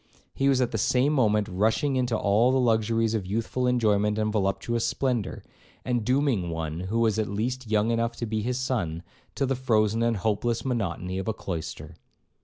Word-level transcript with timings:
He 0.33 0.49
was 0.49 0.61
at 0.61 0.71
the 0.71 0.79
same 0.79 1.13
moment 1.13 1.47
rushing 1.47 1.95
into 1.95 2.17
all 2.17 2.51
the 2.51 2.57
luxuries 2.59 3.13
of 3.13 3.27
youthful 3.27 3.67
enjoyment 3.67 4.17
and 4.17 4.33
voluptuous 4.33 4.83
splendour, 4.83 5.43
and 5.85 6.03
dooming 6.03 6.49
one, 6.49 6.79
who 6.79 7.01
was 7.01 7.19
at 7.19 7.27
least 7.29 7.69
young 7.69 7.91
enough 7.91 8.15
to 8.15 8.25
be 8.25 8.41
his 8.41 8.57
son, 8.57 9.03
to 9.35 9.45
the 9.45 9.53
frozen 9.55 10.01
and 10.01 10.17
hopeless 10.17 10.65
monotony 10.65 11.19
of 11.19 11.27
a 11.27 11.33
cloister. 11.35 11.97